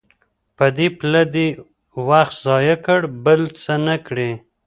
په 0.57 0.65
دې 0.77 0.87
پله 0.99 1.23
دي 1.33 1.47
وخت 2.07 2.33
ضایع 2.45 2.77
کړ 2.85 2.99
بل 3.25 3.41
څه 3.63 3.73
نه 3.85 3.95
کړې 4.07 4.31